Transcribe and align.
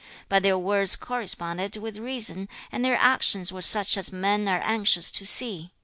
[三節]鼓方叔/ 0.01 0.25
but 0.29 0.41
their 0.41 0.57
words 0.57 0.95
corresponded 0.95 1.77
with 1.77 1.97
reason, 1.97 2.49
and 2.71 2.83
their 2.83 2.97
actions 2.99 3.51
were 3.53 3.61
such 3.61 3.95
as 3.97 4.11
men 4.11 4.47
are 4.47 4.59
anxious 4.63 5.11
to 5.11 5.27
see. 5.27 5.73